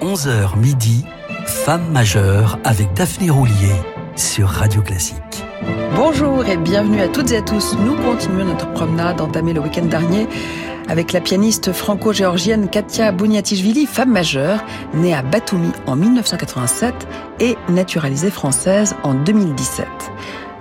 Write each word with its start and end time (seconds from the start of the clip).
11h 0.00 0.58
midi, 0.58 1.04
Femme 1.46 1.90
majeure 1.90 2.58
avec 2.64 2.92
Daphné 2.94 3.30
Roulier 3.30 3.72
sur 4.14 4.48
Radio 4.48 4.82
Classique. 4.82 5.44
Bonjour 5.94 6.44
et 6.44 6.56
bienvenue 6.56 7.00
à 7.00 7.08
toutes 7.08 7.30
et 7.32 7.38
à 7.38 7.42
tous. 7.42 7.74
Nous 7.78 7.94
continuons 7.94 8.44
notre 8.44 8.70
promenade 8.72 9.20
entamée 9.20 9.54
le 9.54 9.60
week-end 9.60 9.86
dernier 9.86 10.26
avec 10.88 11.12
la 11.12 11.20
pianiste 11.20 11.72
franco-géorgienne 11.72 12.68
Katia 12.68 13.10
Bouniatishvili, 13.10 13.86
femme 13.86 14.12
majeure, 14.12 14.62
née 14.94 15.14
à 15.14 15.22
Batumi 15.22 15.72
en 15.86 15.96
1987 15.96 16.94
et 17.40 17.56
naturalisée 17.70 18.30
française 18.30 18.94
en 19.02 19.14
2017. 19.14 19.86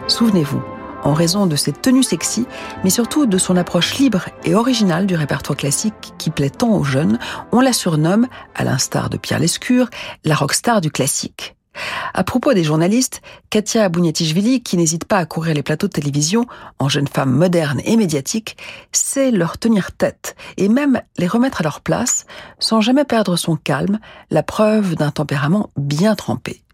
Souvenez-vous, 0.08 0.62
en 1.06 1.14
raison 1.14 1.46
de 1.46 1.56
ses 1.56 1.72
tenues 1.72 2.04
sexy, 2.04 2.46
mais 2.84 2.90
surtout 2.90 3.26
de 3.26 3.38
son 3.38 3.56
approche 3.56 3.98
libre 3.98 4.26
et 4.44 4.56
originale 4.56 5.06
du 5.06 5.16
répertoire 5.16 5.56
classique 5.56 6.14
qui 6.18 6.32
plaît 6.32 6.50
tant 6.50 6.76
aux 6.76 6.84
jeunes, 6.84 7.20
on 7.54 7.62
la 7.62 7.72
surnomme, 7.72 8.28
à 8.56 8.66
l'instar 8.66 9.10
de 9.10 9.18
Pierre 9.18 9.40
Lescure, 9.40 9.90
la 10.26 10.36
rockstar 10.36 10.82
du 10.82 10.92
classique. 10.92 11.56
À 12.14 12.24
propos 12.24 12.54
des 12.54 12.64
journalistes, 12.64 13.22
Katia 13.50 13.84
Abouniatishvili, 13.84 14.64
qui 14.64 14.78
n'hésite 14.78 15.06
pas 15.06 15.18
à 15.18 15.26
courir 15.26 15.54
les 15.54 15.64
plateaux 15.64 15.88
de 15.88 15.92
télévision 15.92 16.46
en 16.80 16.90
jeune 16.90 17.08
femme 17.08 17.32
moderne 17.32 17.82
et 17.84 17.98
médiatique, 17.98 18.58
sait 18.92 19.32
leur 19.32 19.58
tenir 19.58 19.92
tête 19.92 20.36
et 20.58 20.70
même 20.70 21.02
les 21.18 21.28
remettre 21.28 21.62
à 21.62 21.64
leur 21.64 21.82
place 21.82 22.26
sans 22.60 22.82
jamais 22.82 23.06
perdre 23.06 23.36
son 23.36 23.58
calme, 23.58 24.00
la 24.32 24.44
preuve 24.44 24.96
d'un 24.96 25.12
tempérament 25.12 25.70
bien 25.76 26.16
trempé. 26.16 26.65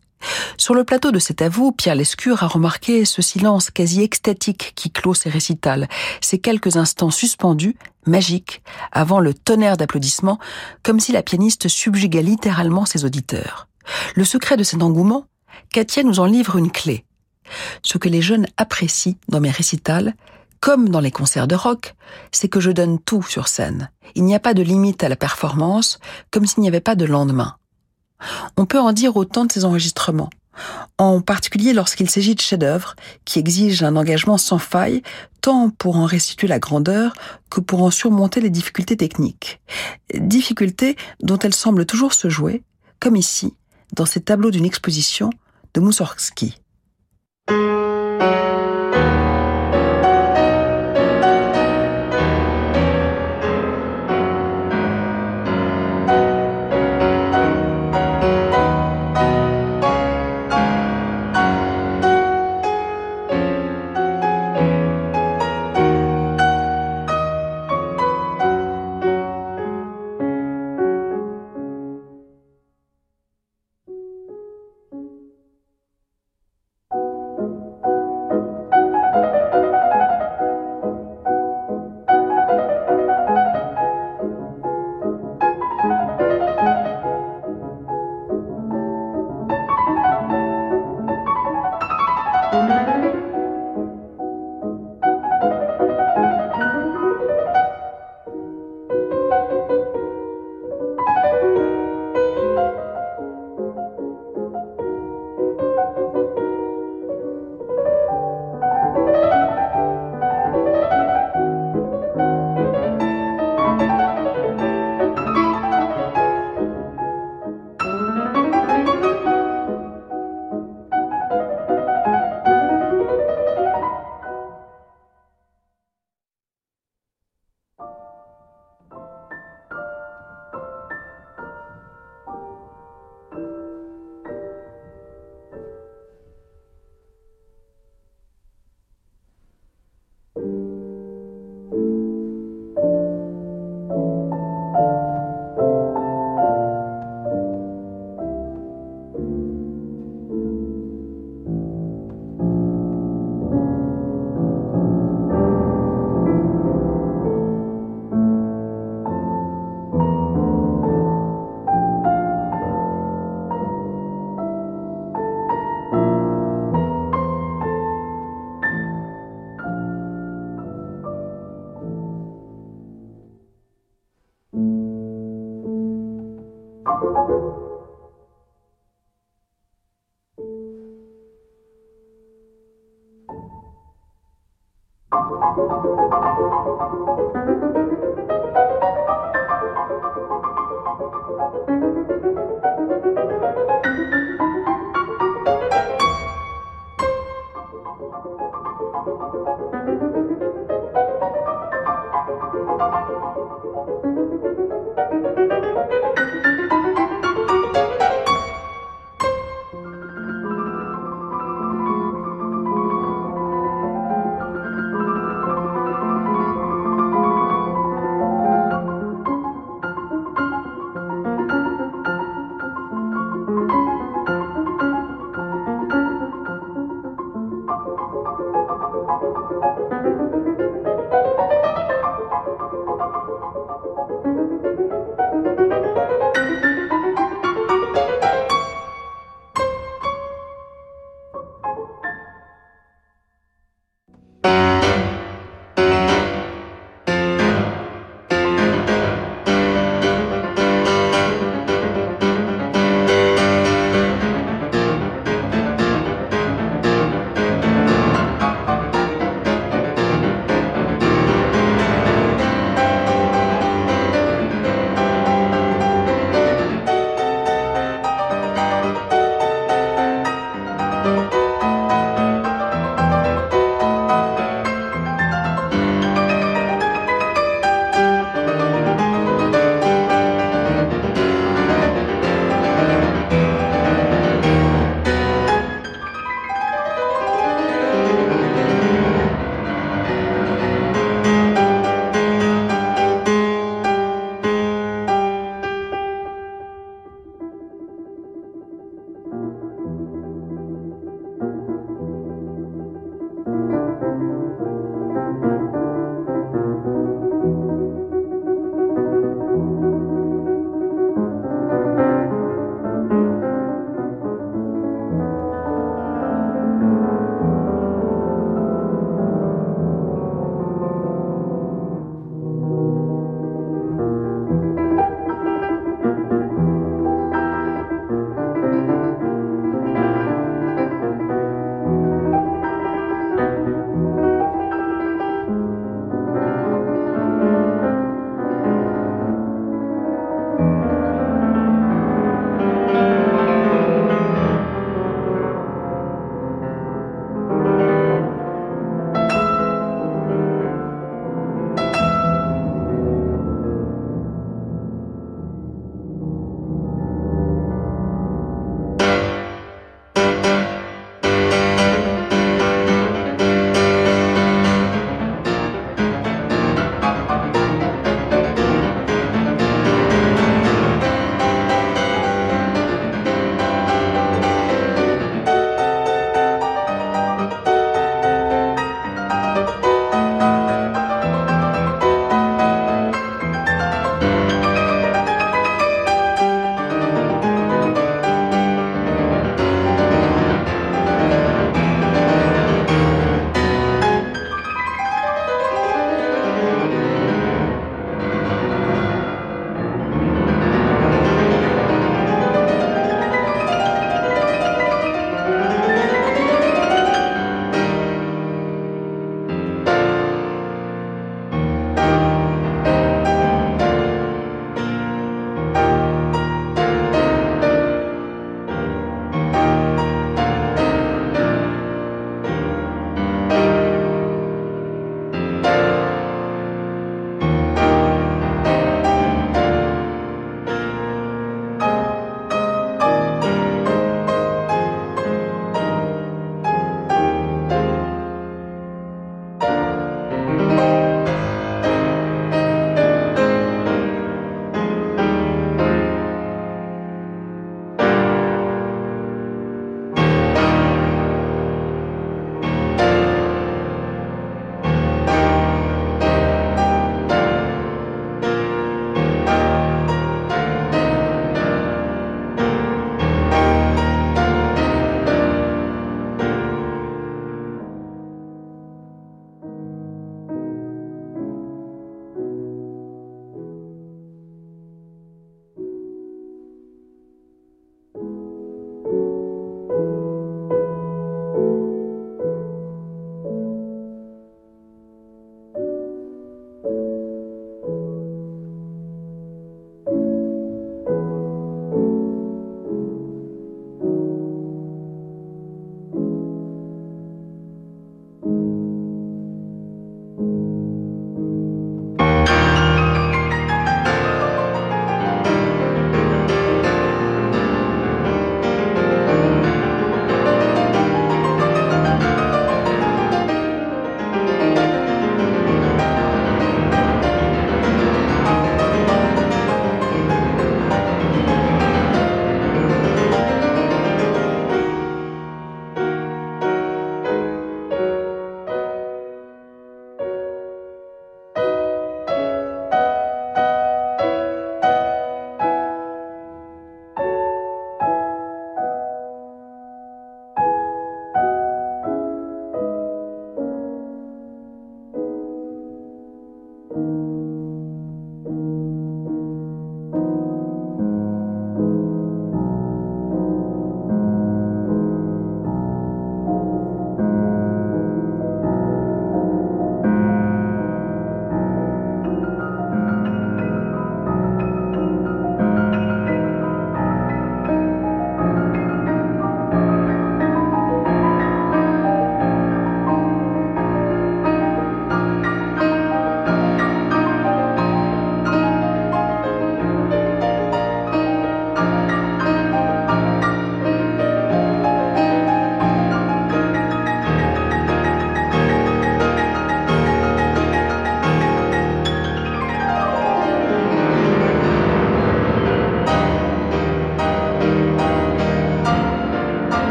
Sur 0.57 0.73
le 0.73 0.83
plateau 0.83 1.11
de 1.11 1.19
cet 1.19 1.41
avou, 1.41 1.71
Pierre 1.71 1.95
Lescure 1.95 2.43
a 2.43 2.47
remarqué 2.47 3.05
ce 3.05 3.21
silence 3.21 3.71
quasi 3.71 4.01
extatique 4.01 4.73
qui 4.75 4.91
clôt 4.91 5.13
ses 5.13 5.29
récitals, 5.29 5.87
ces 6.21 6.39
quelques 6.39 6.77
instants 6.77 7.11
suspendus, 7.11 7.75
magiques, 8.05 8.61
avant 8.91 9.19
le 9.19 9.33
tonnerre 9.33 9.77
d'applaudissements, 9.77 10.39
comme 10.83 10.99
si 10.99 11.11
la 11.11 11.23
pianiste 11.23 11.67
subjuguait 11.67 12.23
littéralement 12.23 12.85
ses 12.85 13.05
auditeurs. 13.05 13.67
Le 14.15 14.23
secret 14.23 14.57
de 14.57 14.63
cet 14.63 14.83
engouement, 14.83 15.25
Katia 15.71 16.03
nous 16.03 16.19
en 16.19 16.25
livre 16.25 16.57
une 16.57 16.71
clé. 16.71 17.05
Ce 17.83 17.97
que 17.97 18.09
les 18.09 18.21
jeunes 18.21 18.47
apprécient 18.57 19.15
dans 19.27 19.41
mes 19.41 19.51
récitals, 19.51 20.13
comme 20.59 20.89
dans 20.89 20.99
les 20.99 21.11
concerts 21.11 21.47
de 21.47 21.55
rock, 21.55 21.95
c'est 22.31 22.47
que 22.47 22.59
je 22.59 22.71
donne 22.71 22.99
tout 22.99 23.23
sur 23.23 23.47
scène. 23.47 23.89
Il 24.15 24.23
n'y 24.23 24.35
a 24.35 24.39
pas 24.39 24.53
de 24.53 24.61
limite 24.61 25.03
à 25.03 25.09
la 25.09 25.15
performance, 25.15 25.99
comme 26.29 26.45
s'il 26.45 26.61
n'y 26.61 26.67
avait 26.67 26.81
pas 26.81 26.95
de 26.95 27.05
lendemain. 27.05 27.55
On 28.57 28.65
peut 28.65 28.79
en 28.79 28.91
dire 28.91 29.15
autant 29.17 29.45
de 29.45 29.51
ces 29.51 29.65
enregistrements, 29.65 30.29
en 30.97 31.21
particulier 31.21 31.73
lorsqu'il 31.73 32.09
s'agit 32.09 32.35
de 32.35 32.41
chefs-d'œuvre 32.41 32.95
qui 33.25 33.39
exigent 33.39 33.83
un 33.83 33.95
engagement 33.95 34.37
sans 34.37 34.59
faille, 34.59 35.01
tant 35.41 35.69
pour 35.69 35.97
en 35.97 36.05
restituer 36.05 36.47
la 36.47 36.59
grandeur 36.59 37.13
que 37.49 37.59
pour 37.59 37.83
en 37.83 37.91
surmonter 37.91 38.41
les 38.41 38.49
difficultés 38.49 38.97
techniques. 38.97 39.59
Difficultés 40.13 40.95
dont 41.21 41.39
elles 41.39 41.55
semblent 41.55 41.85
toujours 41.85 42.13
se 42.13 42.29
jouer, 42.29 42.63
comme 42.99 43.15
ici, 43.15 43.53
dans 43.93 44.05
ces 44.05 44.21
tableaux 44.21 44.51
d'une 44.51 44.65
exposition 44.65 45.29
de 45.73 45.81
Moussorgsky. 45.81 46.57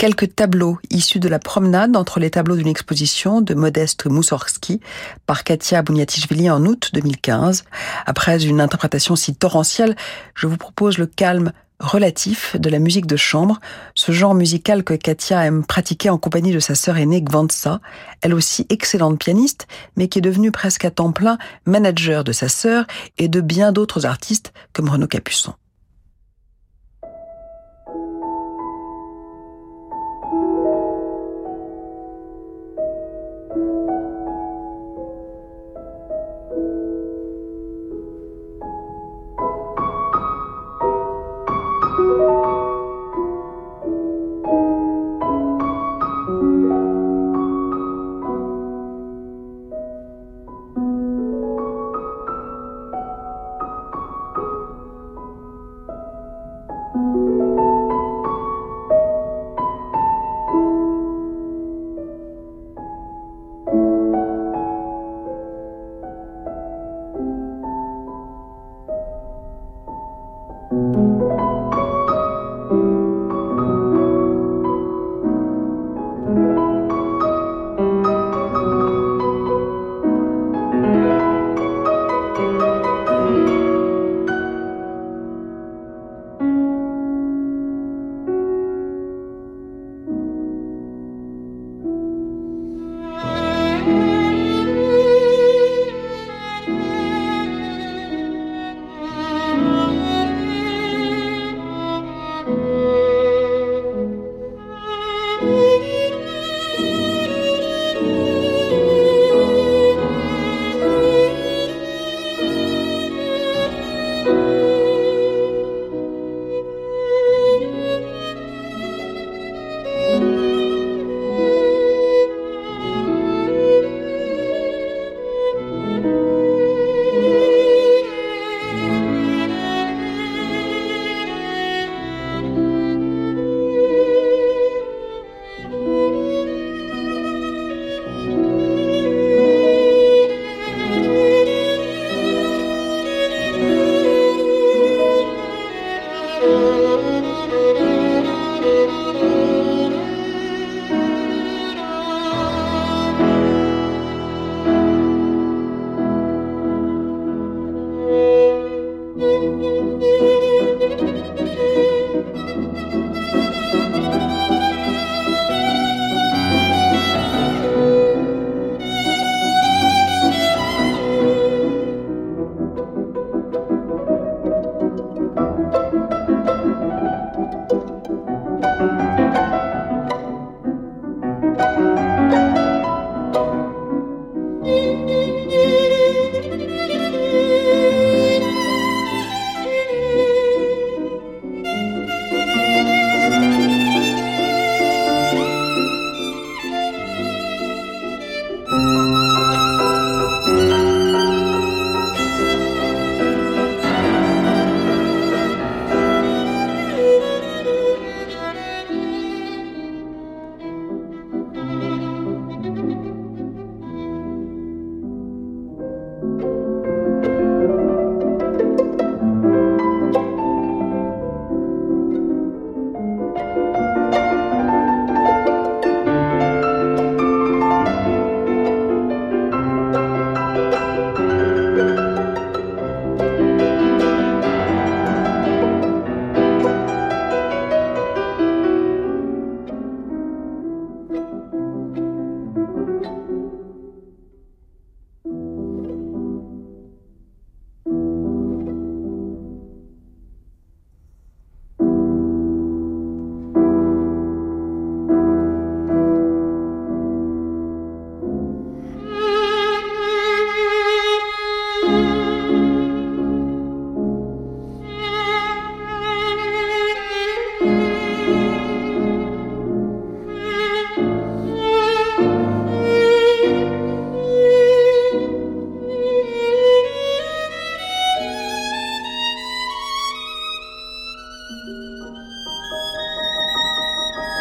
Quelques 0.00 0.34
tableaux 0.34 0.78
issus 0.88 1.20
de 1.20 1.28
la 1.28 1.38
promenade 1.38 1.94
entre 1.94 2.20
les 2.20 2.30
tableaux 2.30 2.56
d'une 2.56 2.68
exposition 2.68 3.42
de 3.42 3.52
Modeste 3.52 4.06
Moussorski 4.06 4.80
par 5.26 5.44
Katia 5.44 5.82
Bouniatichvili 5.82 6.48
en 6.48 6.64
août 6.64 6.88
2015. 6.94 7.64
Après 8.06 8.42
une 8.42 8.62
interprétation 8.62 9.14
si 9.14 9.34
torrentielle, 9.34 9.94
je 10.34 10.46
vous 10.46 10.56
propose 10.56 10.96
le 10.96 11.04
calme 11.04 11.52
relatif 11.80 12.56
de 12.58 12.70
la 12.70 12.78
musique 12.78 13.04
de 13.04 13.18
chambre, 13.18 13.60
ce 13.94 14.10
genre 14.10 14.34
musical 14.34 14.84
que 14.84 14.94
Katia 14.94 15.44
aime 15.44 15.66
pratiquer 15.66 16.08
en 16.08 16.16
compagnie 16.16 16.52
de 16.52 16.60
sa 16.60 16.74
sœur 16.74 16.96
aînée 16.96 17.20
Gvantsa, 17.20 17.82
elle 18.22 18.32
aussi 18.32 18.64
excellente 18.70 19.18
pianiste, 19.18 19.66
mais 19.96 20.08
qui 20.08 20.20
est 20.20 20.22
devenue 20.22 20.50
presque 20.50 20.86
à 20.86 20.90
temps 20.90 21.12
plein 21.12 21.36
manager 21.66 22.24
de 22.24 22.32
sa 22.32 22.48
sœur 22.48 22.86
et 23.18 23.28
de 23.28 23.42
bien 23.42 23.70
d'autres 23.70 24.06
artistes 24.06 24.54
comme 24.72 24.88
Renaud 24.88 25.08
Capuçon. 25.08 25.52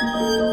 Música 0.01 0.48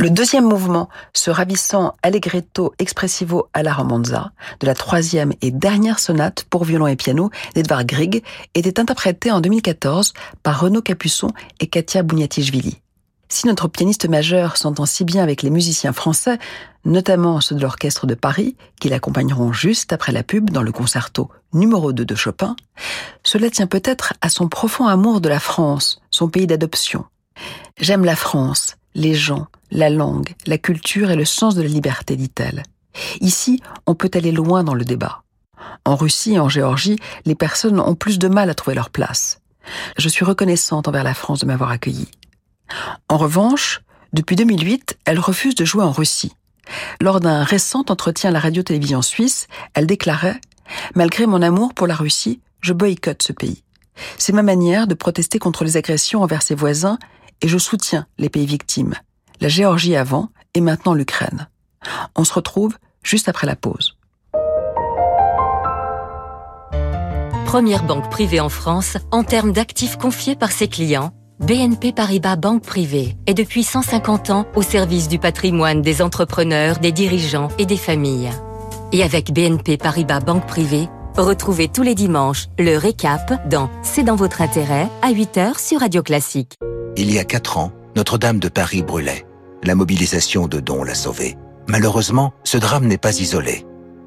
Le 0.00 0.08
deuxième 0.08 0.46
mouvement, 0.46 0.88
ce 1.12 1.30
ravissant 1.30 1.94
Allegretto 2.02 2.72
Expressivo 2.78 3.50
alla 3.52 3.74
romanza, 3.74 4.32
de 4.60 4.66
la 4.66 4.74
troisième 4.74 5.34
et 5.42 5.50
dernière 5.50 5.98
sonate 5.98 6.46
pour 6.48 6.64
violon 6.64 6.86
et 6.86 6.96
piano 6.96 7.30
d'Edvard 7.54 7.84
Grieg, 7.84 8.24
était 8.54 8.80
interprété 8.80 9.30
en 9.30 9.42
2014 9.42 10.14
par 10.42 10.58
Renaud 10.58 10.80
Capuçon 10.80 11.32
et 11.60 11.66
Katia 11.66 12.02
Bouniatichvili. 12.02 12.78
Si 13.28 13.46
notre 13.46 13.68
pianiste 13.68 14.08
majeur 14.08 14.56
s'entend 14.56 14.86
si 14.86 15.04
bien 15.04 15.22
avec 15.22 15.42
les 15.42 15.50
musiciens 15.50 15.92
français, 15.92 16.38
notamment 16.86 17.42
ceux 17.42 17.56
de 17.56 17.60
l'Orchestre 17.60 18.06
de 18.06 18.14
Paris, 18.14 18.56
qui 18.80 18.88
l'accompagneront 18.88 19.52
juste 19.52 19.92
après 19.92 20.12
la 20.12 20.22
pub 20.22 20.48
dans 20.48 20.62
le 20.62 20.72
concerto 20.72 21.28
numéro 21.52 21.92
2 21.92 22.06
de 22.06 22.14
Chopin, 22.14 22.56
cela 23.22 23.50
tient 23.50 23.66
peut-être 23.66 24.14
à 24.22 24.30
son 24.30 24.48
profond 24.48 24.86
amour 24.86 25.20
de 25.20 25.28
la 25.28 25.40
France, 25.40 26.00
son 26.10 26.30
pays 26.30 26.46
d'adoption. 26.46 27.04
J'aime 27.76 28.06
la 28.06 28.16
France, 28.16 28.76
les 28.94 29.14
gens, 29.14 29.46
la 29.70 29.90
langue, 29.90 30.34
la 30.46 30.58
culture 30.58 31.10
et 31.10 31.16
le 31.16 31.24
sens 31.24 31.54
de 31.54 31.62
la 31.62 31.68
liberté, 31.68 32.16
dit-elle. 32.16 32.62
Ici, 33.20 33.60
on 33.86 33.94
peut 33.94 34.10
aller 34.14 34.32
loin 34.32 34.64
dans 34.64 34.74
le 34.74 34.84
débat. 34.84 35.22
En 35.84 35.96
Russie 35.96 36.34
et 36.34 36.40
en 36.40 36.48
Géorgie, 36.48 36.98
les 37.24 37.34
personnes 37.34 37.80
ont 37.80 37.94
plus 37.94 38.18
de 38.18 38.28
mal 38.28 38.50
à 38.50 38.54
trouver 38.54 38.74
leur 38.74 38.90
place. 38.90 39.40
Je 39.96 40.08
suis 40.08 40.24
reconnaissante 40.24 40.88
envers 40.88 41.04
la 41.04 41.14
France 41.14 41.40
de 41.40 41.46
m'avoir 41.46 41.70
accueillie. 41.70 42.10
En 43.08 43.16
revanche, 43.16 43.82
depuis 44.12 44.36
2008, 44.36 44.98
elle 45.04 45.18
refuse 45.18 45.54
de 45.54 45.64
jouer 45.64 45.84
en 45.84 45.92
Russie. 45.92 46.32
Lors 47.00 47.20
d'un 47.20 47.42
récent 47.42 47.84
entretien 47.88 48.30
à 48.30 48.32
la 48.32 48.40
radio-télévision 48.40 49.02
suisse, 49.02 49.46
elle 49.74 49.86
déclarait 49.86 50.40
Malgré 50.94 51.26
mon 51.26 51.42
amour 51.42 51.74
pour 51.74 51.86
la 51.86 51.96
Russie, 51.96 52.40
je 52.60 52.72
boycotte 52.72 53.22
ce 53.22 53.32
pays. 53.32 53.64
C'est 54.18 54.32
ma 54.32 54.42
manière 54.42 54.86
de 54.86 54.94
protester 54.94 55.38
contre 55.38 55.64
les 55.64 55.76
agressions 55.76 56.22
envers 56.22 56.42
ses 56.42 56.54
voisins 56.54 56.98
et 57.42 57.48
je 57.48 57.58
soutiens 57.58 58.06
les 58.18 58.28
pays 58.28 58.46
victimes. 58.46 58.94
La 59.40 59.48
Géorgie 59.48 59.96
avant 59.96 60.28
et 60.54 60.60
maintenant 60.60 60.94
l'Ukraine. 60.94 61.48
On 62.16 62.24
se 62.24 62.32
retrouve 62.32 62.76
juste 63.02 63.28
après 63.28 63.46
la 63.46 63.56
pause. 63.56 63.96
Première 67.46 67.82
banque 67.82 68.10
privée 68.10 68.40
en 68.40 68.48
France 68.48 68.96
en 69.10 69.24
termes 69.24 69.52
d'actifs 69.52 69.96
confiés 69.96 70.36
par 70.36 70.52
ses 70.52 70.68
clients 70.68 71.12
BNP 71.40 71.92
Paribas 71.92 72.36
Banque 72.36 72.62
Privée 72.62 73.16
est 73.26 73.32
depuis 73.32 73.64
150 73.64 74.28
ans 74.28 74.46
au 74.54 74.62
service 74.62 75.08
du 75.08 75.18
patrimoine 75.18 75.80
des 75.80 76.02
entrepreneurs, 76.02 76.78
des 76.78 76.92
dirigeants 76.92 77.48
et 77.58 77.64
des 77.64 77.78
familles. 77.78 78.30
Et 78.92 79.02
avec 79.02 79.32
BNP 79.32 79.78
Paribas 79.78 80.20
Banque 80.20 80.46
Privée, 80.46 80.90
retrouvez 81.16 81.68
tous 81.68 81.82
les 81.82 81.94
dimanches 81.94 82.46
le 82.58 82.76
récap 82.76 83.48
dans 83.48 83.70
C'est 83.82 84.02
dans 84.02 84.16
votre 84.16 84.42
intérêt 84.42 84.88
à 85.02 85.12
8h 85.12 85.58
sur 85.58 85.80
Radio 85.80 86.02
Classique. 86.02 86.54
Il 86.96 87.12
y 87.12 87.18
a 87.18 87.24
4 87.24 87.58
ans, 87.58 87.72
Notre-Dame 87.96 88.38
de 88.38 88.48
Paris 88.48 88.82
brûlait. 88.82 89.26
La 89.62 89.74
mobilisation 89.74 90.48
de 90.48 90.60
dons 90.60 90.82
l'a 90.82 90.94
sauvée. 90.94 91.36
Malheureusement, 91.68 92.32
ce 92.44 92.58
drame 92.58 92.86
n'est 92.86 92.98
pas 92.98 93.20
isolé. 93.20 93.66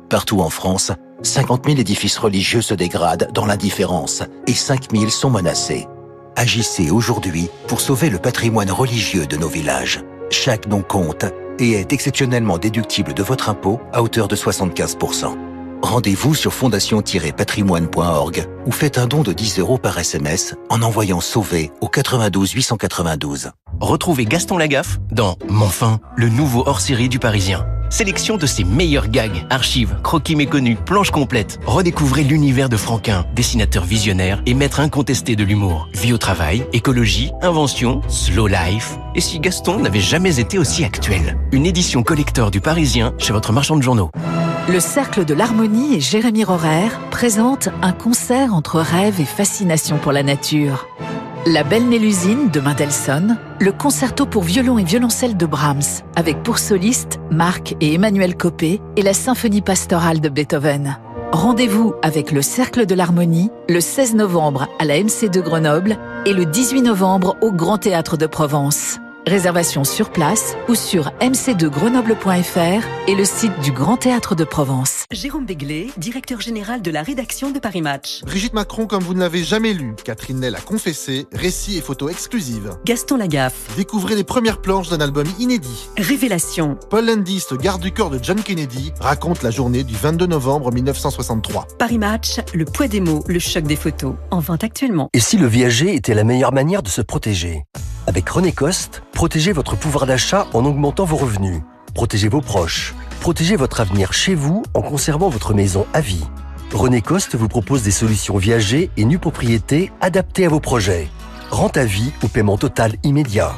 Partout 0.10 0.42
en 0.42 0.50
France, 0.50 0.92
50 1.22 1.66
000 1.66 1.80
édifices 1.80 2.18
religieux 2.18 2.62
se 2.62 2.74
dégradent 2.74 3.30
dans 3.34 3.46
l'indifférence 3.46 4.24
et 4.48 4.54
5 4.54 4.92
000 4.92 5.10
sont 5.10 5.30
menacés. 5.30 5.88
Agissez 6.36 6.90
aujourd'hui 6.90 7.50
pour 7.68 7.80
sauver 7.80 8.10
le 8.10 8.18
patrimoine 8.18 8.72
religieux 8.72 9.28
de 9.28 9.38
nos 9.38 9.48
villages. 9.48 10.02
Chaque 10.30 10.68
don 10.68 10.82
compte 10.82 11.26
et 11.60 11.74
est 11.74 11.94
exceptionnellement 11.94 12.58
déductible 12.58 13.14
de 13.14 13.24
votre 13.24 13.50
impôt 13.50 13.80
à 13.94 14.02
hauteur 14.02 14.28
de 14.28 14.36
75%. 14.36 15.53
Rendez-vous 15.84 16.34
sur 16.34 16.54
fondation-patrimoine.org 16.54 18.48
ou 18.66 18.72
faites 18.72 18.98
un 18.98 19.06
don 19.06 19.22
de 19.22 19.34
10 19.34 19.60
euros 19.60 19.78
par 19.78 20.00
SMS 20.00 20.56
en 20.70 20.82
envoyant 20.82 21.20
Sauver 21.20 21.72
au 21.82 21.90
92 21.90 22.52
892. 22.54 23.52
Retrouvez 23.82 24.24
Gaston 24.24 24.58
Lagaffe 24.58 25.00
dans 25.12 25.38
Mon 25.50 25.68
le 26.16 26.30
nouveau 26.30 26.64
hors-série 26.66 27.10
du 27.10 27.20
Parisien. 27.20 27.66
Sélection 27.90 28.38
de 28.38 28.46
ses 28.46 28.64
meilleurs 28.64 29.10
gags, 29.10 29.46
archives, 29.50 29.98
croquis 30.04 30.38
méconnus, 30.38 30.78
planches 30.86 31.12
complètes. 31.12 31.60
Redécouvrez 31.66 32.24
l'univers 32.24 32.70
de 32.70 32.78
Franquin, 32.78 33.26
dessinateur 33.36 33.84
visionnaire 33.84 34.42
et 34.46 34.54
maître 34.54 34.80
incontesté 34.80 35.36
de 35.36 35.44
l'humour. 35.44 35.90
Vie 35.94 36.14
au 36.14 36.18
travail, 36.18 36.66
écologie, 36.72 37.34
invention, 37.42 38.02
slow 38.08 38.48
life. 38.48 38.98
Et 39.16 39.22
si 39.22 39.42
Gaston 39.42 39.80
n'avait 39.80 40.00
jamais 40.00 40.40
été 40.40 40.58
aussi 40.58 40.86
actuel? 40.86 41.38
Une 41.52 41.66
édition 41.66 42.04
collector 42.04 42.52
du 42.52 42.62
Parisien 42.62 43.14
chez 43.18 43.34
votre 43.34 43.52
marchand 43.52 43.76
de 43.76 43.84
journaux. 43.84 44.10
Le 44.70 44.80
Cercle 44.80 45.26
de 45.26 45.34
l'Harmonie 45.34 45.96
et 45.96 46.00
Jérémy 46.00 46.46
Rorer 46.46 46.88
présentent 47.12 47.68
un 47.82 47.92
concert 47.92 48.54
entre 48.54 48.80
rêve 48.80 49.20
et 49.20 49.26
fascination 49.26 49.98
pour 49.98 50.14
la 50.14 50.24
nature. 50.24 50.88
La 51.46 51.66
Belle 51.66 51.84
Mélusine 51.84 52.50
de 52.50 52.62
Mendelssohn, 52.62 53.38
le 53.60 53.74
concerto 53.74 54.26
pour 54.26 54.44
violon 54.44 54.80
et 54.80 54.86
violoncelle 54.86 55.36
de 55.36 55.46
Brahms, 55.46 56.02
avec 56.16 56.44
pour 56.44 56.60
solistes 56.60 57.20
Marc 57.30 57.76
et 57.82 57.94
Emmanuel 57.94 58.38
Copé, 58.38 58.80
et 58.96 59.02
la 59.02 59.14
symphonie 59.14 59.62
pastorale 59.62 60.22
de 60.22 60.30
Beethoven. 60.30 60.98
Rendez-vous 61.34 61.94
avec 62.02 62.32
le 62.32 62.42
Cercle 62.42 62.86
de 62.86 62.96
l'Harmonie 62.96 63.52
le 63.68 63.82
16 63.82 64.16
novembre 64.16 64.70
à 64.80 64.86
la 64.86 64.98
MC 64.98 65.30
de 65.30 65.42
Grenoble 65.42 65.98
et 66.26 66.32
le 66.32 66.46
18 66.46 66.84
novembre 66.84 67.36
au 67.42 67.52
Grand 67.52 67.80
Théâtre 67.80 68.16
de 68.16 68.28
Provence. 68.28 69.00
Réservation 69.26 69.86
sur 69.86 70.10
place 70.10 70.56
ou 70.68 70.76
sur 70.76 71.14
mc2grenoble.fr 71.22 72.86
et 73.08 73.16
le 73.16 73.24
site 73.24 73.58
du 73.64 73.72
Grand 73.72 73.96
Théâtre 73.96 74.36
de 74.36 74.44
Provence. 74.44 75.06
Jérôme 75.12 75.46
Béglé, 75.46 75.92
directeur 75.96 76.42
général 76.42 76.82
de 76.82 76.92
la 76.92 77.04
rédaction 77.04 77.50
de 77.50 77.58
Paris 77.58 77.82
Match. 77.82 78.22
Brigitte 78.26 78.54
Macron 78.54 78.86
comme 78.86 79.02
vous 79.02 79.14
ne 79.14 79.22
l'avez 79.22 79.46
jamais 79.46 79.74
lu. 79.74 79.96
Catherine 80.04 80.42
Nel 80.42 80.56
a 80.56 80.60
confessé, 80.60 81.26
récits 81.32 81.78
et 81.78 81.82
photos 81.82 82.12
exclusives. 82.12 82.78
Gaston 82.84 83.16
Lagaffe. 83.16 83.74
Découvrez 83.78 84.16
les 84.16 84.26
premières 84.26 84.60
planches 84.60 84.90
d'un 84.90 85.00
album 85.00 85.28
inédit. 85.40 85.88
Révélation. 85.98 86.78
Paul 86.90 87.06
Landis, 87.06 87.46
garde 87.62 87.82
du 87.82 87.94
corps 87.94 88.10
de 88.10 88.20
John 88.22 88.42
Kennedy, 88.44 88.92
raconte 89.00 89.42
la 89.42 89.52
journée 89.52 89.86
du 89.86 89.96
22 89.96 90.26
novembre 90.26 90.74
1963. 90.74 91.70
Paris 91.80 91.98
Match, 91.98 92.42
le 92.54 92.66
poids 92.66 92.90
des 92.90 93.00
mots, 93.00 93.24
le 93.28 93.40
choc 93.40 93.64
des 93.64 93.78
photos. 93.78 94.16
En 94.32 94.42
vente 94.42 94.66
actuellement. 94.66 95.08
Et 95.14 95.22
si 95.22 95.38
le 95.38 95.48
viager 95.48 95.96
était 95.96 96.14
la 96.14 96.26
meilleure 96.26 96.52
manière 96.52 96.84
de 96.84 96.90
se 96.90 97.02
protéger? 97.02 97.64
Avec 98.08 98.28
René 98.30 98.52
Coste, 98.52 99.04
protégez 99.14 99.54
votre 99.54 99.76
pouvoir 99.76 100.06
d'achat 100.06 100.48
en 100.54 100.66
augmentant 100.66 101.06
vos 101.06 101.18
revenus. 101.18 101.62
Protégez 101.94 102.28
vos 102.28 102.42
proches. 102.42 102.94
Protégez 103.22 103.56
votre 103.56 103.82
avenir 103.82 104.14
chez 104.14 104.36
vous 104.36 104.64
en 104.74 104.82
conservant 104.82 105.30
votre 105.30 105.54
maison 105.54 105.86
à 105.94 106.02
vie. 106.02 106.26
René 106.74 107.02
Coste 107.02 107.36
vous 107.36 107.48
propose 107.48 107.84
des 107.84 107.92
solutions 107.92 108.38
viagées 108.38 108.90
et 108.98 109.06
nues 109.06 109.20
propriétés 109.20 109.92
adaptées 110.02 110.46
à 110.46 110.50
vos 110.50 110.60
projets. 110.60 111.08
Rente 111.52 111.78
à 111.78 111.86
vie 111.86 112.12
ou 112.24 112.28
paiement 112.28 112.58
total 112.58 112.96
immédiat. 113.04 113.56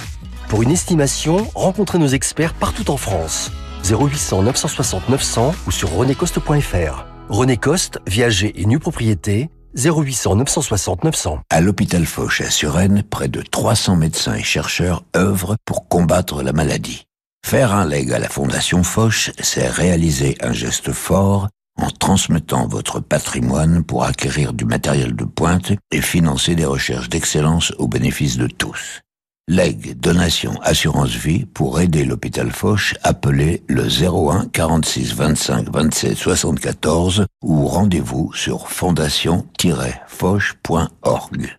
Pour 0.50 0.62
une 0.62 0.72
estimation, 0.72 1.48
rencontrez 1.56 1.98
nos 1.98 2.08
experts 2.08 2.54
partout 2.54 2.92
en 2.92 2.98
France. 2.98 3.52
0800 3.90 4.44
960 4.44 5.10
900 5.10 5.56
ou 5.66 5.72
sur 5.72 5.92
renécoste.fr. 5.94 7.06
René 7.30 7.58
Coste, 7.58 8.00
viager 8.06 8.62
et 8.62 8.66
nue 8.66 8.80
propriété, 8.80 9.50
0800 9.76 10.36
960 10.36 11.04
900. 11.04 11.40
À 11.50 11.62
l'hôpital 11.62 12.06
Foch 12.06 12.42
à 12.42 12.50
Suresnes, 12.50 13.04
près 13.04 13.28
de 13.28 13.42
300 13.42 13.98
médecins 13.98 14.36
et 14.36 14.44
chercheurs 14.44 15.04
œuvrent 15.16 15.56
pour 15.66 15.88
combattre 15.88 16.44
la 16.44 16.54
maladie. 16.54 17.06
Faire 17.46 17.74
un 17.74 17.86
leg 17.86 18.12
à 18.12 18.20
la 18.20 18.30
Fondation 18.30 18.84
Foch, 18.84 19.32
c'est 19.40 19.68
réaliser 19.68 20.36
un 20.42 20.54
geste 20.54 20.92
fort 20.92 21.50
en 21.78 21.90
transmettant 21.90 22.68
votre 22.68 23.00
patrimoine 23.00 23.84
pour 23.84 24.06
acquérir 24.06 24.54
du 24.54 24.66
matériel 24.66 25.16
de 25.16 25.26
pointe 25.26 25.74
et 25.92 26.02
financer 26.02 26.56
des 26.56 26.66
recherches 26.66 27.10
d'excellence 27.10 27.74
au 27.78 27.88
bénéfice 27.88 28.38
de 28.38 28.48
tous. 28.48 29.02
Leg, 29.48 30.00
donation, 30.00 30.60
assurance 30.64 31.12
vie 31.12 31.46
pour 31.46 31.80
aider 31.80 32.04
l'hôpital 32.04 32.52
Foch, 32.52 32.96
appelez 33.04 33.62
le 33.68 33.84
01 33.84 34.48
46 34.48 35.14
25 35.14 35.70
27 35.72 36.18
74 36.18 37.28
ou 37.44 37.68
rendez-vous 37.68 38.34
sur 38.34 38.68
fondation-foch.org. 38.68 41.56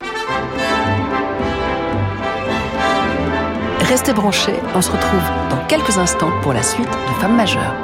Restez 3.83 4.13
branchés, 4.13 4.57
on 4.75 4.83
se 4.83 4.91
retrouve 4.91 5.23
dans 5.49 5.65
quelques 5.69 5.97
instants 5.97 6.33
pour 6.43 6.53
la 6.53 6.65
suite 6.65 6.91
de 6.91 7.21
Femmes 7.21 7.37
majeures. 7.37 7.77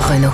Renault. 0.00 0.32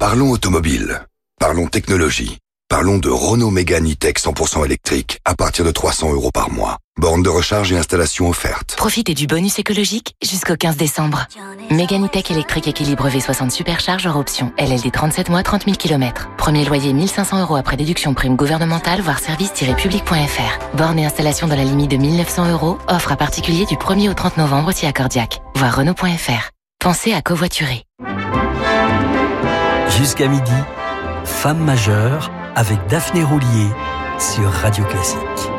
Parlons 0.00 0.32
automobile. 0.32 1.02
Parlons 1.38 1.68
technologie. 1.68 2.38
Parlons 2.70 2.98
de 2.98 3.08
Renault 3.08 3.50
Mégane 3.50 3.90
E-Tech 3.90 4.16
100% 4.16 4.62
électrique 4.62 5.20
à 5.24 5.34
partir 5.34 5.64
de 5.64 5.70
300 5.70 6.12
euros 6.12 6.30
par 6.30 6.50
mois. 6.50 6.76
Borne 7.00 7.22
de 7.22 7.30
recharge 7.30 7.72
et 7.72 7.78
installation 7.78 8.28
offerte. 8.28 8.74
Profitez 8.76 9.14
du 9.14 9.26
bonus 9.26 9.58
écologique 9.58 10.12
jusqu'au 10.22 10.54
15 10.54 10.76
décembre. 10.76 11.26
Mégane 11.70 12.04
E-Tech 12.04 12.30
électrique 12.30 12.68
équilibre 12.68 13.08
V60 13.08 13.48
supercharge 13.48 14.06
hors 14.06 14.18
option. 14.18 14.52
LLD 14.58 14.92
37 14.92 15.30
mois, 15.30 15.42
30 15.42 15.64
000 15.64 15.76
km. 15.76 16.28
Premier 16.36 16.66
loyer 16.66 16.92
1500 16.92 17.40
euros 17.40 17.56
après 17.56 17.78
déduction 17.78 18.12
prime 18.12 18.36
gouvernementale, 18.36 19.00
voire 19.00 19.18
service-public.fr. 19.18 20.76
Borne 20.76 20.98
et 20.98 21.06
installation 21.06 21.48
dans 21.48 21.56
la 21.56 21.64
limite 21.64 21.90
de 21.90 21.96
1900 21.96 22.52
euros. 22.52 22.76
Offre 22.86 23.12
à 23.12 23.16
particulier 23.16 23.64
du 23.64 23.76
1er 23.76 24.10
au 24.10 24.14
30 24.14 24.36
novembre 24.36 24.72
si 24.72 24.84
accordiaque. 24.84 25.40
Voir 25.54 25.74
Renault.fr. 25.74 26.50
Pensez 26.80 27.14
à 27.14 27.22
covoiturer. 27.22 27.84
Jusqu'à 29.88 30.28
midi, 30.28 30.52
Femme 31.24 31.64
majeure 31.64 32.30
avec 32.58 32.84
Daphné 32.88 33.22
Roulier 33.22 33.68
sur 34.18 34.50
Radio 34.50 34.84
Classique. 34.86 35.57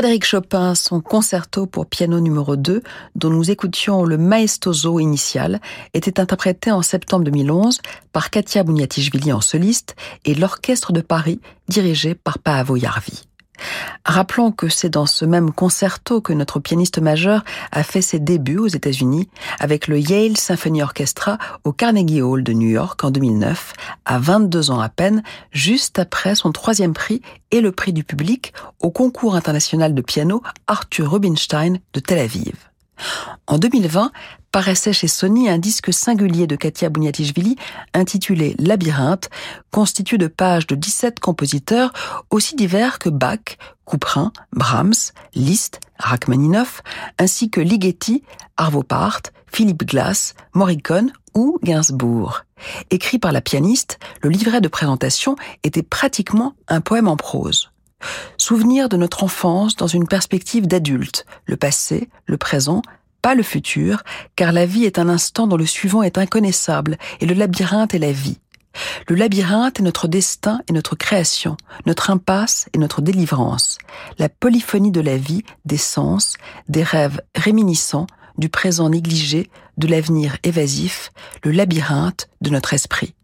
Frédéric 0.00 0.24
Chopin, 0.24 0.74
son 0.74 1.02
concerto 1.02 1.66
pour 1.66 1.84
piano 1.84 2.20
numéro 2.20 2.56
2, 2.56 2.82
dont 3.16 3.28
nous 3.28 3.50
écoutions 3.50 4.02
le 4.06 4.16
maestoso 4.16 4.98
initial, 4.98 5.60
était 5.92 6.18
interprété 6.18 6.72
en 6.72 6.80
septembre 6.80 7.24
2011 7.24 7.82
par 8.10 8.30
Katia 8.30 8.62
Bouniatichvili 8.62 9.30
en 9.30 9.42
soliste 9.42 9.96
et 10.24 10.34
l'Orchestre 10.34 10.94
de 10.94 11.02
Paris 11.02 11.38
dirigé 11.68 12.14
par 12.14 12.38
Paavo 12.38 12.78
Jarvi. 12.78 13.24
Rappelons 14.04 14.52
que 14.52 14.68
c'est 14.68 14.88
dans 14.88 15.06
ce 15.06 15.24
même 15.24 15.52
concerto 15.52 16.20
que 16.20 16.32
notre 16.32 16.60
pianiste 16.60 16.98
majeur 16.98 17.44
a 17.72 17.82
fait 17.82 18.02
ses 18.02 18.18
débuts 18.18 18.58
aux 18.58 18.66
États-Unis 18.66 19.28
avec 19.58 19.88
le 19.88 19.98
Yale 19.98 20.36
Symphony 20.36 20.82
Orchestra 20.82 21.38
au 21.64 21.72
Carnegie 21.72 22.22
Hall 22.22 22.42
de 22.42 22.52
New 22.52 22.68
York 22.68 23.02
en 23.04 23.10
2009, 23.10 23.72
à 24.04 24.18
22 24.18 24.70
ans 24.70 24.80
à 24.80 24.88
peine, 24.88 25.22
juste 25.52 25.98
après 25.98 26.34
son 26.34 26.52
troisième 26.52 26.92
prix 26.92 27.22
et 27.50 27.60
le 27.60 27.72
prix 27.72 27.92
du 27.92 28.04
public 28.04 28.52
au 28.80 28.90
concours 28.90 29.34
international 29.34 29.94
de 29.94 30.02
piano 30.02 30.42
Arthur 30.66 31.10
Rubinstein 31.10 31.78
de 31.92 32.00
Tel 32.00 32.18
Aviv. 32.18 32.69
En 33.46 33.58
2020, 33.58 34.12
paraissait 34.52 34.92
chez 34.92 35.08
Sony 35.08 35.48
un 35.48 35.58
disque 35.58 35.92
singulier 35.92 36.46
de 36.46 36.56
Katia 36.56 36.88
Bouniatichvili 36.88 37.56
intitulé 37.94 38.54
Labyrinthe, 38.58 39.30
constitué 39.70 40.18
de 40.18 40.26
pages 40.26 40.66
de 40.66 40.74
17 40.74 41.20
compositeurs 41.20 41.92
aussi 42.30 42.56
divers 42.56 42.98
que 42.98 43.08
Bach, 43.08 43.58
Couperin, 43.84 44.32
Brahms, 44.52 45.12
Liszt, 45.34 45.80
Rachmaninoff, 45.98 46.82
ainsi 47.18 47.50
que 47.50 47.60
Ligeti, 47.60 48.22
Arvo 48.56 48.82
Part, 48.82 49.22
Philippe 49.46 49.84
Glass, 49.84 50.34
Morricone 50.54 51.12
ou 51.34 51.58
Gainsbourg. 51.62 52.44
Écrit 52.90 53.18
par 53.18 53.32
la 53.32 53.40
pianiste, 53.40 53.98
le 54.22 54.30
livret 54.30 54.60
de 54.60 54.68
présentation 54.68 55.36
était 55.64 55.82
pratiquement 55.82 56.54
un 56.68 56.80
poème 56.80 57.08
en 57.08 57.16
prose. 57.16 57.69
Souvenir 58.38 58.88
de 58.88 58.96
notre 58.96 59.24
enfance 59.24 59.76
dans 59.76 59.86
une 59.86 60.06
perspective 60.06 60.66
d'adulte, 60.66 61.26
le 61.46 61.56
passé, 61.56 62.08
le 62.26 62.36
présent, 62.36 62.82
pas 63.22 63.34
le 63.34 63.42
futur, 63.42 64.02
car 64.36 64.52
la 64.52 64.66
vie 64.66 64.84
est 64.84 64.98
un 64.98 65.08
instant 65.08 65.46
dont 65.46 65.56
le 65.56 65.66
suivant 65.66 66.02
est 66.02 66.18
inconnaissable, 66.18 66.96
et 67.20 67.26
le 67.26 67.34
labyrinthe 67.34 67.94
est 67.94 67.98
la 67.98 68.12
vie. 68.12 68.38
Le 69.08 69.16
labyrinthe 69.16 69.80
est 69.80 69.82
notre 69.82 70.08
destin 70.08 70.60
et 70.68 70.72
notre 70.72 70.94
création, 70.94 71.56
notre 71.86 72.10
impasse 72.10 72.68
et 72.72 72.78
notre 72.78 73.02
délivrance, 73.02 73.78
la 74.18 74.28
polyphonie 74.28 74.92
de 74.92 75.00
la 75.00 75.16
vie, 75.16 75.42
des 75.64 75.76
sens, 75.76 76.36
des 76.68 76.82
rêves 76.82 77.20
réminiscents, 77.34 78.06
du 78.38 78.48
présent 78.48 78.88
négligé, 78.88 79.50
de 79.76 79.86
l'avenir 79.86 80.38
évasif, 80.44 81.10
le 81.42 81.50
labyrinthe 81.50 82.28
de 82.40 82.50
notre 82.50 82.72
esprit. 82.74 83.14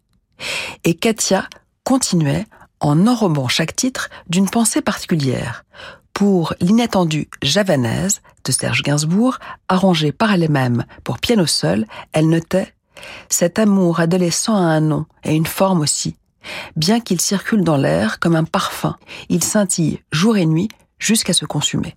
Et 0.84 0.94
Katia 0.94 1.48
continuait, 1.84 2.46
en 2.80 3.06
enrobant 3.06 3.48
chaque 3.48 3.76
titre 3.76 4.10
d'une 4.28 4.48
pensée 4.48 4.82
particulière, 4.82 5.64
pour 6.12 6.54
l'inattendu 6.60 7.28
Javanaise 7.42 8.22
de 8.44 8.52
Serge 8.52 8.82
Gainsbourg, 8.82 9.38
arrangé 9.68 10.12
par 10.12 10.32
elle-même 10.32 10.86
pour 11.04 11.18
piano 11.18 11.44
seul, 11.44 11.86
elle 12.12 12.28
notait 12.28 12.72
Cet 13.28 13.58
amour 13.58 14.00
adolescent 14.00 14.54
a 14.54 14.60
un 14.60 14.80
nom 14.80 15.04
et 15.24 15.34
une 15.34 15.46
forme 15.46 15.80
aussi. 15.80 16.16
Bien 16.74 17.00
qu'il 17.00 17.20
circule 17.20 17.64
dans 17.64 17.76
l'air 17.76 18.18
comme 18.18 18.36
un 18.36 18.44
parfum, 18.44 18.96
il 19.28 19.44
scintille 19.44 20.00
jour 20.12 20.36
et 20.36 20.46
nuit 20.46 20.68
jusqu'à 20.98 21.32
se 21.32 21.44
consumer. 21.44 21.96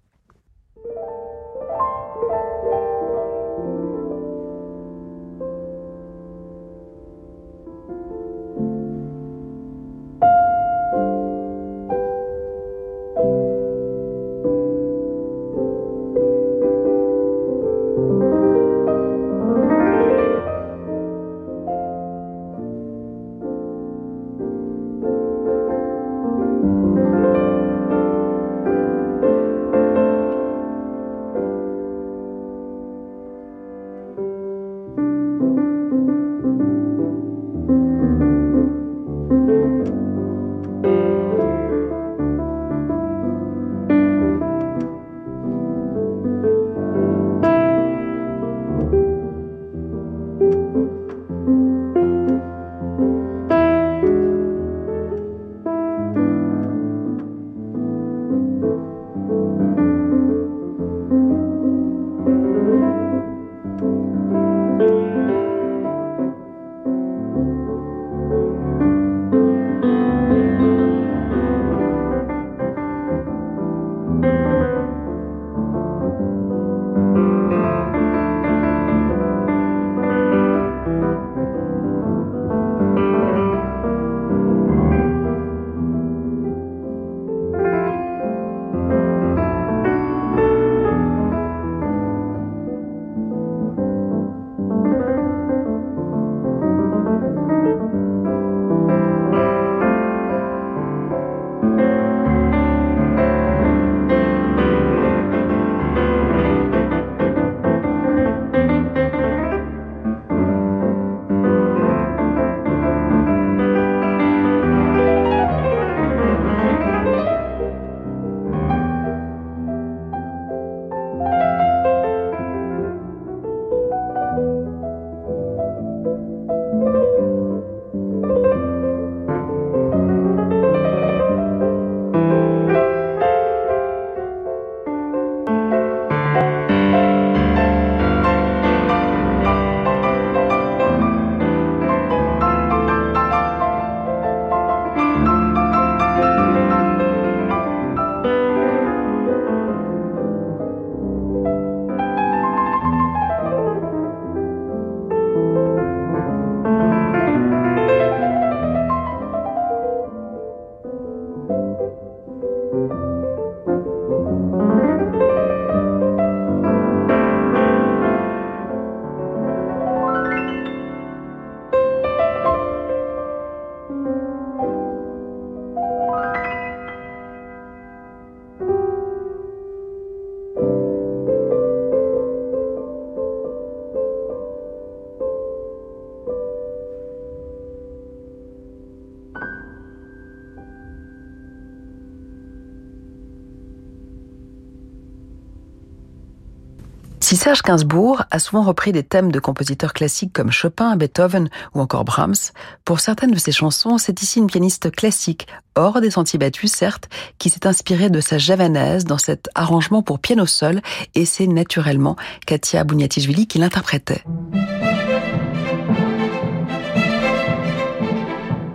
Serge 197.49 197.63
Gainsbourg 197.63 198.21
a 198.29 198.37
souvent 198.37 198.61
repris 198.61 198.91
des 198.91 199.01
thèmes 199.01 199.31
de 199.31 199.39
compositeurs 199.39 199.93
classiques 199.93 200.33
comme 200.33 200.51
Chopin, 200.51 200.95
Beethoven 200.95 201.49
ou 201.73 201.79
encore 201.79 202.05
Brahms, 202.05 202.51
pour 202.85 202.99
certaines 202.99 203.31
de 203.31 203.39
ses 203.39 203.51
chansons, 203.51 203.97
c'est 203.97 204.21
ici 204.21 204.37
une 204.37 204.45
pianiste 204.45 204.91
classique, 204.91 205.47
hors 205.73 205.99
des 205.99 206.11
sentiers 206.11 206.37
battus 206.37 206.71
certes, 206.71 207.09
qui 207.39 207.49
s'est 207.49 207.65
inspirée 207.65 208.11
de 208.11 208.21
sa 208.21 208.37
javanaise 208.37 209.05
dans 209.05 209.17
cet 209.17 209.49
arrangement 209.55 210.03
pour 210.03 210.19
piano 210.19 210.45
seul, 210.45 210.83
et 211.15 211.25
c'est 211.25 211.47
naturellement 211.47 212.15
Katia 212.45 212.83
Bouniatichvili 212.83 213.47
qui 213.47 213.57
l'interprétait. 213.57 214.23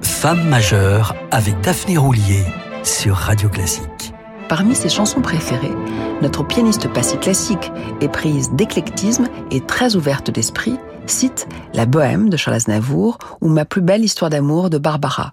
Femme 0.03 0.49
majeure 0.49 1.15
avec 1.31 1.61
Daphné 1.61 1.97
Roulier 1.97 2.43
sur 2.83 3.15
Radio 3.15 3.49
Classique. 3.49 4.14
Parmi 4.49 4.75
ses 4.75 4.91
chansons 4.91 5.23
préférées, 5.23 5.73
notre 6.21 6.45
pianiste 6.45 6.93
passé 6.93 7.17
classique, 7.17 7.73
éprise 8.01 8.51
d'éclectisme 8.53 9.29
et 9.51 9.61
très 9.61 9.97
ouverte 9.97 10.31
d'esprit, 10.31 10.79
cite 11.07 11.49
La 11.73 11.87
Bohème 11.87 12.29
de 12.29 12.37
Charles 12.37 12.57
Aznavour 12.57 13.19
ou 13.41 13.49
Ma 13.49 13.65
plus 13.65 13.81
belle 13.81 14.05
histoire 14.05 14.31
d'amour 14.31 14.69
de 14.69 14.79
Barbara. 14.79 15.33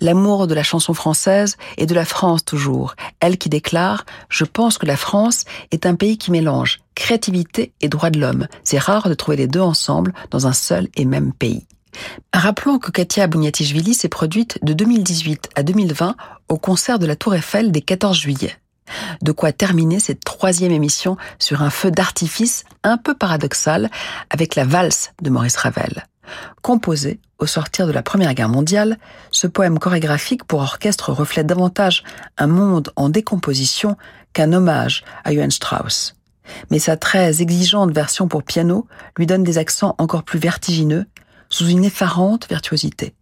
L'amour 0.00 0.46
de 0.46 0.54
la 0.54 0.62
chanson 0.62 0.94
française 0.94 1.56
et 1.78 1.86
de 1.86 1.94
la 1.94 2.04
France 2.04 2.44
toujours. 2.44 2.96
Elle 3.20 3.38
qui 3.38 3.48
déclare 3.48 4.04
Je 4.28 4.44
pense 4.44 4.78
que 4.78 4.86
la 4.86 4.96
France 4.96 5.44
est 5.70 5.86
un 5.86 5.94
pays 5.94 6.18
qui 6.18 6.30
mélange 6.30 6.80
créativité 6.94 7.72
et 7.80 7.88
droits 7.88 8.10
de 8.10 8.20
l'homme. 8.20 8.46
C'est 8.62 8.78
rare 8.78 9.08
de 9.08 9.14
trouver 9.14 9.38
les 9.38 9.46
deux 9.46 9.60
ensemble 9.60 10.12
dans 10.30 10.46
un 10.46 10.52
seul 10.52 10.88
et 10.96 11.06
même 11.06 11.32
pays. 11.32 11.66
Rappelons 12.32 12.78
que 12.78 12.90
Katia 12.90 13.26
Bouniatichvili 13.26 13.94
s'est 13.94 14.08
produite 14.08 14.58
de 14.62 14.72
2018 14.72 15.50
à 15.56 15.62
2020 15.62 16.14
au 16.50 16.58
concert 16.58 16.98
de 16.98 17.06
la 17.06 17.16
Tour 17.16 17.34
Eiffel 17.34 17.72
des 17.72 17.80
14 17.80 18.18
juillet. 18.18 18.54
De 19.22 19.32
quoi 19.32 19.52
terminer 19.52 20.00
cette 20.00 20.24
troisième 20.24 20.72
émission 20.72 21.16
sur 21.38 21.62
un 21.62 21.70
feu 21.70 21.90
d'artifice 21.90 22.64
un 22.82 22.98
peu 22.98 23.14
paradoxal 23.14 23.88
avec 24.30 24.56
la 24.56 24.64
valse 24.64 25.12
de 25.22 25.30
Maurice 25.30 25.56
Ravel. 25.56 26.06
Composé 26.60 27.20
au 27.38 27.46
sortir 27.46 27.86
de 27.86 27.92
la 27.92 28.02
Première 28.02 28.34
Guerre 28.34 28.48
mondiale, 28.48 28.98
ce 29.30 29.46
poème 29.46 29.78
chorégraphique 29.78 30.44
pour 30.44 30.60
orchestre 30.60 31.12
reflète 31.12 31.46
davantage 31.46 32.02
un 32.36 32.48
monde 32.48 32.92
en 32.96 33.08
décomposition 33.08 33.96
qu'un 34.32 34.52
hommage 34.52 35.04
à 35.24 35.32
Johann 35.32 35.50
Strauss. 35.50 36.14
Mais 36.70 36.80
sa 36.80 36.96
très 36.96 37.42
exigeante 37.42 37.92
version 37.92 38.26
pour 38.26 38.42
piano 38.42 38.86
lui 39.16 39.26
donne 39.26 39.44
des 39.44 39.58
accents 39.58 39.94
encore 39.98 40.24
plus 40.24 40.38
vertigineux, 40.38 41.06
sous 41.48 41.68
une 41.68 41.84
effarante 41.84 42.48
virtuosité. 42.48 43.14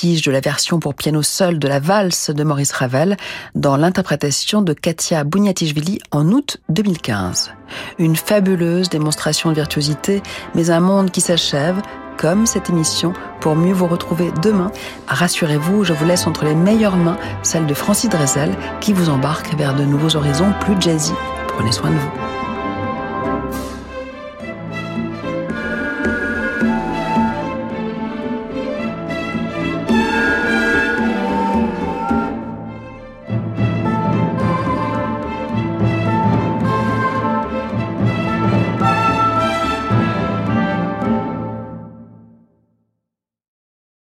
De 0.00 0.30
la 0.30 0.40
version 0.40 0.78
pour 0.78 0.94
piano 0.94 1.20
seul 1.20 1.58
de 1.58 1.68
la 1.68 1.78
valse 1.78 2.30
de 2.30 2.42
Maurice 2.42 2.72
Ravel 2.72 3.18
dans 3.54 3.76
l'interprétation 3.76 4.62
de 4.62 4.72
Katia 4.72 5.24
Bouniatichvili 5.24 5.98
en 6.10 6.26
août 6.28 6.56
2015. 6.70 7.52
Une 7.98 8.16
fabuleuse 8.16 8.88
démonstration 8.88 9.50
de 9.50 9.54
virtuosité, 9.54 10.22
mais 10.54 10.70
un 10.70 10.80
monde 10.80 11.10
qui 11.10 11.20
s'achève, 11.20 11.82
comme 12.16 12.46
cette 12.46 12.70
émission, 12.70 13.12
pour 13.40 13.56
mieux 13.56 13.74
vous 13.74 13.86
retrouver 13.86 14.32
demain. 14.40 14.70
Rassurez-vous, 15.06 15.84
je 15.84 15.92
vous 15.92 16.06
laisse 16.06 16.26
entre 16.26 16.46
les 16.46 16.54
meilleures 16.54 16.96
mains, 16.96 17.18
celle 17.42 17.66
de 17.66 17.74
Francis 17.74 18.08
Drezel, 18.08 18.56
qui 18.80 18.94
vous 18.94 19.10
embarque 19.10 19.54
vers 19.54 19.74
de 19.74 19.84
nouveaux 19.84 20.16
horizons 20.16 20.54
plus 20.60 20.80
jazzy. 20.80 21.12
Prenez 21.48 21.72
soin 21.72 21.90
de 21.90 21.96
vous. 21.96 22.39